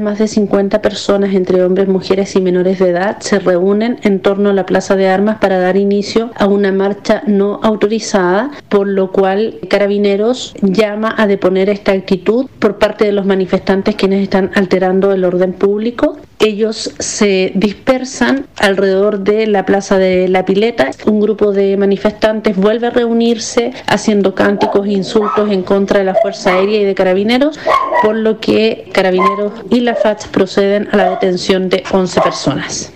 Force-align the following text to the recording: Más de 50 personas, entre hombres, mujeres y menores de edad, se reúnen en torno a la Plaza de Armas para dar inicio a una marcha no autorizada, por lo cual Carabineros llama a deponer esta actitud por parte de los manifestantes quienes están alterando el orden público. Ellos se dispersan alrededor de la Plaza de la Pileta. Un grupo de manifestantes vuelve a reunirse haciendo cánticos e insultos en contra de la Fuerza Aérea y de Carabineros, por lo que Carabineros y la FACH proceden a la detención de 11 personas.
Más 0.00 0.18
de 0.18 0.26
50 0.26 0.82
personas, 0.82 1.34
entre 1.34 1.62
hombres, 1.62 1.86
mujeres 1.86 2.34
y 2.34 2.40
menores 2.40 2.80
de 2.80 2.90
edad, 2.90 3.18
se 3.20 3.38
reúnen 3.38 4.00
en 4.02 4.18
torno 4.18 4.50
a 4.50 4.52
la 4.52 4.66
Plaza 4.66 4.96
de 4.96 5.06
Armas 5.06 5.38
para 5.38 5.60
dar 5.60 5.76
inicio 5.76 6.32
a 6.34 6.48
una 6.48 6.72
marcha 6.72 7.22
no 7.28 7.60
autorizada, 7.62 8.50
por 8.68 8.88
lo 8.88 9.12
cual 9.12 9.60
Carabineros 9.70 10.56
llama 10.62 11.14
a 11.16 11.28
deponer 11.28 11.70
esta 11.70 11.92
actitud 11.92 12.46
por 12.58 12.78
parte 12.78 13.04
de 13.04 13.12
los 13.12 13.24
manifestantes 13.24 13.94
quienes 13.94 14.20
están 14.20 14.50
alterando 14.56 15.12
el 15.12 15.24
orden 15.24 15.52
público. 15.52 16.16
Ellos 16.38 16.92
se 16.98 17.52
dispersan 17.54 18.46
alrededor 18.56 19.20
de 19.20 19.46
la 19.46 19.64
Plaza 19.64 19.98
de 19.98 20.28
la 20.28 20.44
Pileta. 20.44 20.90
Un 21.06 21.20
grupo 21.20 21.52
de 21.52 21.76
manifestantes 21.76 22.56
vuelve 22.56 22.88
a 22.88 22.90
reunirse 22.90 23.72
haciendo 23.86 24.34
cánticos 24.34 24.86
e 24.86 24.92
insultos 24.92 25.50
en 25.50 25.62
contra 25.62 26.00
de 26.00 26.04
la 26.04 26.14
Fuerza 26.14 26.50
Aérea 26.50 26.80
y 26.80 26.84
de 26.84 26.94
Carabineros, 26.94 27.58
por 28.02 28.16
lo 28.16 28.40
que 28.40 28.88
Carabineros 28.92 29.52
y 29.70 29.80
la 29.80 29.94
FACH 29.94 30.26
proceden 30.28 30.88
a 30.92 30.96
la 30.96 31.10
detención 31.10 31.68
de 31.68 31.82
11 31.90 32.20
personas. 32.20 32.92